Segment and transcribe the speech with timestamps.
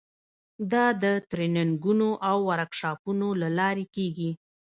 [0.71, 4.31] دا د ټریننګونو او ورکشاپونو له لارې کیږي.